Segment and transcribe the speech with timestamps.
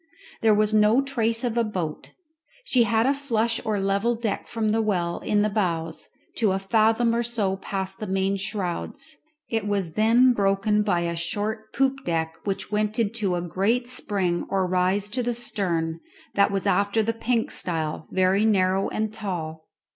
[0.41, 2.13] There was no trace of a boat.
[2.65, 6.57] She had a flush or level deck from the well in the bows to a
[6.57, 9.17] fathom or so past the main shrouds;
[9.47, 14.47] it was then broken by a short poop deck, which went in a great spring
[14.49, 15.99] or rise to the stern,
[16.33, 19.67] that was after the pink style, very narrow and tall.